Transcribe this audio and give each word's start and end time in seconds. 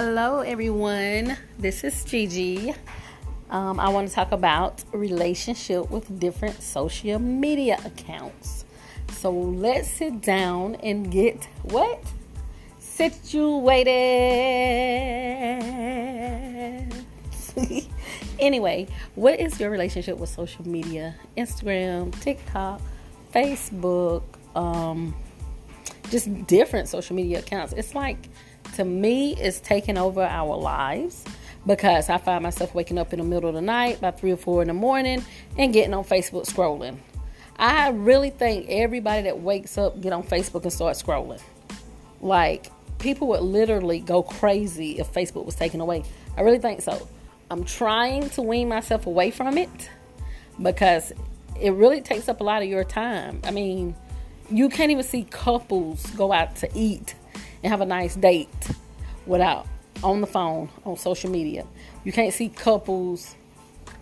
Hello, 0.00 0.42
everyone. 0.42 1.36
This 1.58 1.82
is 1.82 2.04
Gigi. 2.04 2.72
Um, 3.50 3.80
I 3.80 3.88
want 3.88 4.08
to 4.08 4.14
talk 4.14 4.30
about 4.30 4.84
relationship 4.92 5.90
with 5.90 6.20
different 6.20 6.62
social 6.62 7.18
media 7.18 7.80
accounts. 7.84 8.64
So 9.14 9.32
let's 9.32 9.90
sit 9.90 10.20
down 10.20 10.76
and 10.84 11.10
get 11.10 11.48
what 11.64 12.00
situated. 12.78 13.96
anyway, 18.38 18.86
what 19.16 19.40
is 19.40 19.58
your 19.58 19.70
relationship 19.70 20.16
with 20.16 20.30
social 20.30 20.64
media? 20.64 21.16
Instagram, 21.36 22.16
TikTok, 22.20 22.80
Facebook, 23.34 24.22
um, 24.54 25.12
just 26.08 26.46
different 26.46 26.86
social 26.86 27.16
media 27.16 27.40
accounts. 27.40 27.72
It's 27.72 27.96
like 27.96 28.28
to 28.78 28.84
me 28.84 29.34
is 29.34 29.60
taking 29.60 29.98
over 29.98 30.22
our 30.22 30.56
lives 30.56 31.24
because 31.66 32.08
I 32.08 32.16
find 32.18 32.44
myself 32.44 32.76
waking 32.76 32.96
up 32.96 33.12
in 33.12 33.18
the 33.18 33.24
middle 33.24 33.48
of 33.48 33.56
the 33.56 33.60
night 33.60 34.00
by 34.00 34.12
three 34.12 34.30
or 34.30 34.36
four 34.36 34.62
in 34.62 34.68
the 34.68 34.74
morning 34.74 35.24
and 35.56 35.72
getting 35.72 35.92
on 35.94 36.04
Facebook 36.04 36.46
scrolling. 36.46 36.98
I 37.56 37.88
really 37.88 38.30
think 38.30 38.66
everybody 38.68 39.22
that 39.22 39.40
wakes 39.40 39.76
up 39.78 40.00
get 40.00 40.12
on 40.12 40.22
Facebook 40.22 40.62
and 40.62 40.72
start 40.72 40.96
scrolling. 40.96 41.42
Like 42.20 42.70
people 43.00 43.26
would 43.28 43.40
literally 43.40 43.98
go 43.98 44.22
crazy 44.22 45.00
if 45.00 45.12
Facebook 45.12 45.44
was 45.44 45.56
taken 45.56 45.80
away. 45.80 46.04
I 46.36 46.42
really 46.42 46.60
think 46.60 46.80
so. 46.80 47.08
I'm 47.50 47.64
trying 47.64 48.30
to 48.30 48.42
wean 48.42 48.68
myself 48.68 49.06
away 49.06 49.32
from 49.32 49.58
it 49.58 49.90
because 50.62 51.12
it 51.60 51.72
really 51.72 52.00
takes 52.00 52.28
up 52.28 52.40
a 52.40 52.44
lot 52.44 52.62
of 52.62 52.68
your 52.68 52.84
time. 52.84 53.40
I 53.42 53.50
mean, 53.50 53.96
you 54.52 54.68
can't 54.68 54.92
even 54.92 55.02
see 55.02 55.24
couples 55.24 56.06
go 56.10 56.32
out 56.32 56.54
to 56.56 56.70
eat 56.76 57.16
and 57.62 57.70
have 57.70 57.80
a 57.80 57.86
nice 57.86 58.14
date 58.14 58.48
without 59.26 59.66
on 60.02 60.20
the 60.20 60.26
phone 60.26 60.68
on 60.84 60.96
social 60.96 61.30
media. 61.30 61.66
You 62.04 62.12
can't 62.12 62.32
see 62.32 62.48
couples 62.48 63.34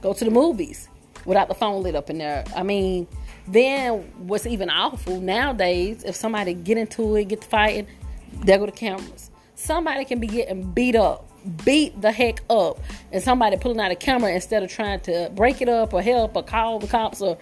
go 0.03 0.13
to 0.13 0.25
the 0.25 0.31
movies 0.31 0.89
without 1.25 1.49
the 1.49 1.55
phone 1.55 1.83
lit 1.83 1.95
up 1.95 2.11
in 2.11 2.19
there. 2.19 2.45
I 2.55 2.63
mean, 2.63 3.07
then 3.49 4.01
what's 4.19 4.47
even 4.47 4.71
awful 4.71 5.21
nowadays 5.21 6.05
if 6.05 6.15
somebody 6.15 6.55
get 6.55 6.79
into 6.79 7.17
it, 7.17 7.25
get 7.29 7.43
to 7.43 7.49
fighting, 7.49 7.87
there 8.45 8.59
go 8.59 8.67
the 8.67 8.73
cameras. 8.73 9.31
Somebody 9.55 10.05
can 10.05 10.21
be 10.21 10.27
getting 10.27 10.71
beat 10.73 10.97
up, 10.97 11.29
beat 11.65 12.01
the 12.01 12.13
heck 12.13 12.43
up, 12.51 12.79
and 13.13 13.23
somebody 13.23 13.57
pulling 13.57 13.81
out 13.81 13.91
a 13.91 13.97
camera 13.97 14.31
instead 14.33 14.63
of 14.63 14.71
trying 14.71 15.01
to 15.01 15.31
break 15.35 15.61
it 15.63 15.69
up 15.69 15.95
or 15.95 16.03
help 16.03 16.37
or 16.37 16.43
call 16.43 16.79
the 16.79 16.87
cops 16.87 17.21
or 17.21 17.39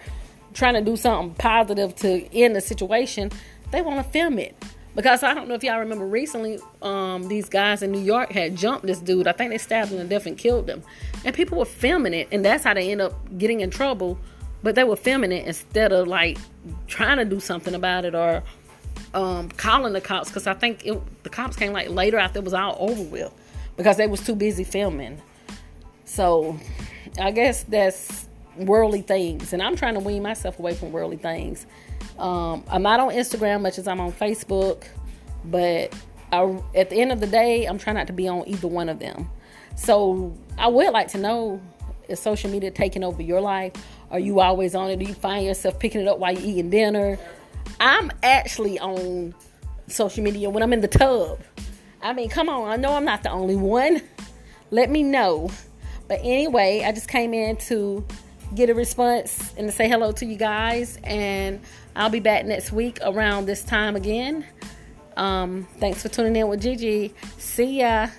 trying 0.53 0.75
to 0.75 0.81
do 0.81 0.95
something 0.95 1.35
positive 1.35 1.95
to 1.97 2.33
end 2.33 2.55
the 2.55 2.61
situation. 2.61 3.31
They 3.71 3.81
want 3.81 4.05
to 4.05 4.11
film 4.11 4.39
it. 4.39 4.55
Because 4.95 5.23
I 5.23 5.33
don't 5.33 5.49
know 5.49 5.55
if 5.55 5.63
y'all 5.63 5.79
remember 5.79 6.05
recently, 6.05 6.57
um, 6.81 7.27
these 7.27 7.49
guys 7.49 7.83
in 7.83 7.91
New 7.91 8.01
York 8.01 8.31
had 8.31 8.55
jumped 8.55 8.85
this 8.85 8.99
dude. 8.99 9.27
I 9.27 9.33
think 9.33 9.51
they 9.51 9.57
stabbed 9.57 9.91
him 9.91 9.97
to 9.97 10.05
death 10.05 10.25
and 10.25 10.37
killed 10.37 10.69
him. 10.69 10.83
And 11.25 11.35
people 11.35 11.57
were 11.57 11.65
filming 11.65 12.13
it, 12.13 12.29
and 12.31 12.45
that's 12.45 12.63
how 12.63 12.73
they 12.73 12.91
end 12.91 13.01
up 13.01 13.13
getting 13.37 13.59
in 13.59 13.69
trouble. 13.69 14.17
But 14.63 14.75
they 14.75 14.85
were 14.85 14.95
filming 14.95 15.33
it 15.33 15.45
instead 15.45 15.91
of 15.91 16.07
like 16.07 16.37
trying 16.87 17.17
to 17.17 17.25
do 17.25 17.39
something 17.39 17.75
about 17.75 18.05
it 18.05 18.15
or 18.15 18.41
um, 19.13 19.49
calling 19.49 19.93
the 19.93 20.01
cops. 20.01 20.29
Because 20.29 20.47
I 20.47 20.53
think 20.53 20.85
it, 20.85 21.23
the 21.23 21.29
cops 21.29 21.57
came 21.57 21.73
like 21.73 21.89
later 21.89 22.17
after 22.17 22.39
it 22.39 22.45
was 22.45 22.53
all 22.53 22.77
over 22.79 23.03
with 23.03 23.33
because 23.75 23.97
they 23.97 24.07
was 24.07 24.25
too 24.25 24.35
busy 24.35 24.63
filming. 24.63 25.21
So 26.05 26.57
I 27.19 27.31
guess 27.31 27.63
that's 27.63 28.24
worldly 28.57 29.01
things, 29.01 29.53
and 29.53 29.61
I'm 29.61 29.75
trying 29.75 29.95
to 29.95 29.99
wean 29.99 30.23
myself 30.23 30.59
away 30.59 30.73
from 30.75 30.91
worldly 30.91 31.17
things 31.17 31.65
um, 32.17 32.63
I'm 32.69 32.81
not 32.81 32.99
on 32.99 33.11
Instagram 33.11 33.61
much 33.61 33.77
as 33.77 33.87
I'm 33.87 33.99
on 33.99 34.11
Facebook, 34.11 34.83
but 35.43 35.93
I, 36.31 36.59
at 36.73 36.89
the 36.89 37.01
end 37.01 37.11
of 37.11 37.19
the 37.19 37.27
day, 37.27 37.65
I'm 37.65 37.77
trying 37.77 37.95
not 37.95 38.07
to 38.07 38.13
be 38.13 38.27
on 38.27 38.47
either 38.47 38.67
one 38.67 38.89
of 38.89 38.99
them. 38.99 39.29
So 39.75 40.35
I 40.57 40.67
would 40.67 40.91
like 40.91 41.09
to 41.09 41.17
know 41.17 41.61
is 42.07 42.19
social 42.19 42.51
media 42.51 42.69
taking 42.69 43.03
over 43.03 43.21
your 43.21 43.41
life? 43.41 43.73
Are 44.11 44.19
you 44.19 44.39
always 44.39 44.75
on 44.75 44.91
it? 44.91 44.99
Do 44.99 45.05
you 45.05 45.15
find 45.15 45.43
yourself 45.43 45.79
picking 45.79 46.01
it 46.01 46.07
up 46.07 46.19
while 46.19 46.33
you're 46.33 46.43
eating 46.43 46.69
dinner? 46.69 47.17
I'm 47.79 48.11
actually 48.21 48.79
on 48.79 49.33
social 49.87 50.23
media 50.23 50.49
when 50.51 50.61
I'm 50.61 50.71
in 50.71 50.81
the 50.81 50.87
tub. 50.87 51.39
I 52.03 52.13
mean, 52.13 52.29
come 52.29 52.47
on, 52.47 52.69
I 52.69 52.75
know 52.75 52.93
I'm 52.93 53.05
not 53.05 53.23
the 53.23 53.31
only 53.31 53.55
one. 53.55 54.01
Let 54.69 54.91
me 54.91 55.01
know. 55.01 55.49
But 56.07 56.19
anyway, 56.21 56.83
I 56.85 56.91
just 56.91 57.07
came 57.07 57.33
in 57.33 57.57
to 57.57 58.05
get 58.53 58.69
a 58.69 58.73
response 58.73 59.53
and 59.57 59.67
to 59.67 59.71
say 59.75 59.87
hello 59.87 60.11
to 60.13 60.25
you 60.25 60.35
guys. 60.35 60.99
And 61.03 61.61
I'll 61.95 62.09
be 62.09 62.19
back 62.19 62.45
next 62.45 62.71
week 62.71 62.99
around 63.03 63.45
this 63.45 63.63
time 63.63 63.95
again. 63.95 64.45
Um, 65.17 65.67
thanks 65.79 66.01
for 66.01 66.09
tuning 66.09 66.35
in 66.35 66.47
with 66.47 66.61
Gigi. 66.61 67.13
See 67.37 67.79
ya. 67.79 68.09